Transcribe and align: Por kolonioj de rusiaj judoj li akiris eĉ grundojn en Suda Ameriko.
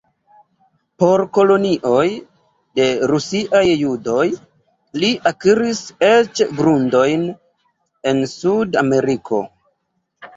Por 1.01 1.21
kolonioj 1.37 2.05
de 2.79 2.87
rusiaj 3.11 3.61
judoj 3.81 4.25
li 5.03 5.11
akiris 5.31 5.83
eĉ 6.07 6.41
grundojn 6.61 7.27
en 8.13 8.23
Suda 8.33 8.81
Ameriko. 8.83 9.43